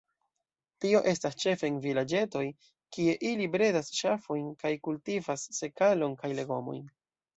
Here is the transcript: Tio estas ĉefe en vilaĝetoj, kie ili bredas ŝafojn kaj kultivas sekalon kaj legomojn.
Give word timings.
Tio 0.85 1.01
estas 1.11 1.35
ĉefe 1.43 1.67
en 1.73 1.75
vilaĝetoj, 1.83 2.41
kie 2.97 3.15
ili 3.33 3.49
bredas 3.57 3.93
ŝafojn 3.99 4.49
kaj 4.65 4.73
kultivas 4.89 5.45
sekalon 5.59 6.17
kaj 6.25 6.33
legomojn. 6.41 6.83